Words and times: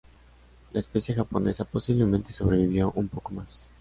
La 0.71 0.79
especie 0.79 1.13
japonesa 1.13 1.63
posiblemente 1.63 2.33
sobrevivió 2.33 2.91
un 2.95 3.07
poco 3.07 3.33
más. 3.35 3.69